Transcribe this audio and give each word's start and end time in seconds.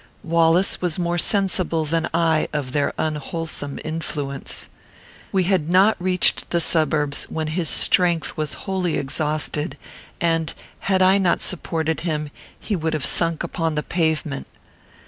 Wallace 0.23 0.81
was 0.81 0.97
more 0.97 1.19
sensible 1.19 1.85
than 1.85 2.09
I 2.11 2.47
of 2.53 2.71
their 2.71 2.91
unwholesome 2.97 3.77
influence. 3.85 4.67
We 5.31 5.43
had 5.43 5.69
not 5.69 5.95
reached 6.01 6.49
the 6.49 6.59
suburbs, 6.59 7.25
when 7.25 7.49
his 7.49 7.69
strength 7.69 8.35
was 8.35 8.55
wholly 8.65 8.97
exhausted, 8.97 9.77
and, 10.19 10.55
had 10.79 11.03
I 11.03 11.19
not 11.19 11.41
supported 11.43 11.99
him, 11.99 12.31
he 12.59 12.75
would 12.75 12.93
have 12.95 13.05
sunk 13.05 13.43
upon 13.43 13.75
the 13.75 13.83
pavement. 13.83 14.47